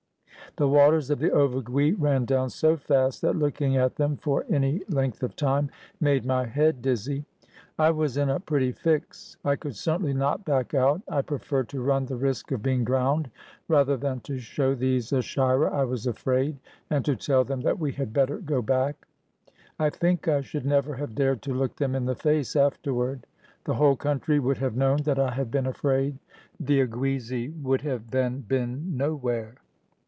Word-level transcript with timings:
The 0.57 0.67
waters 0.67 1.09
of 1.09 1.19
the 1.19 1.29
Ovigui 1.29 1.93
ran 1.97 2.25
down 2.25 2.49
so 2.49 2.75
fast 2.75 3.21
that 3.21 3.37
looking 3.37 3.77
at 3.77 3.95
them 3.95 4.17
for 4.17 4.43
any 4.49 4.79
424 4.79 4.89
CROSSING 4.89 4.99
AN 4.99 5.09
AFRICAN 5.15 5.15
BRIDGE 5.15 5.21
length 5.21 5.23
of 5.23 5.35
time 5.37 5.71
made 6.01 6.25
my 6.25 6.45
head 6.45 6.81
dizzy. 6.81 7.25
I 7.79 7.91
was 7.91 8.17
in 8.17 8.27
a 8.29 8.39
pretty 8.41 8.73
fix. 8.73 9.37
I 9.45 9.55
could 9.55 9.77
certainly 9.77 10.13
not 10.13 10.43
back 10.43 10.73
out. 10.73 11.01
I 11.07 11.21
preferred 11.21 11.69
to 11.69 11.79
run 11.81 12.03
the 12.05 12.17
risk 12.17 12.51
of 12.51 12.61
being 12.61 12.83
drowned 12.83 13.31
rather 13.69 13.95
than 13.95 14.19
to 14.21 14.39
show 14.39 14.75
these 14.75 15.11
Ashira 15.11 15.71
I 15.71 15.85
was 15.85 16.05
afraid, 16.05 16.57
and 16.89 17.05
to 17.05 17.15
tell 17.15 17.45
them 17.45 17.61
that 17.61 17.79
we 17.79 17.93
had 17.93 18.11
better 18.11 18.39
go 18.39 18.61
back. 18.61 19.07
I 19.79 19.89
think 19.89 20.27
I 20.27 20.41
should 20.41 20.65
never 20.65 20.95
have 20.95 21.15
dared 21.15 21.41
to 21.43 21.53
look 21.53 21.77
them 21.77 21.95
in 21.95 22.03
the 22.03 22.15
face 22.15 22.57
afterward. 22.57 23.25
The 23.63 23.75
whole 23.75 23.95
country 23.95 24.37
would 24.37 24.57
have 24.57 24.75
known 24.75 25.03
that 25.03 25.17
I 25.17 25.31
had 25.31 25.49
been 25.49 25.65
afraid. 25.67 26.17
The 26.59 26.81
Oguizi 26.85 27.51
would 27.63 27.83
have 27.83 28.11
then 28.11 28.41
been 28.41 28.97
nowhere. 28.97 29.55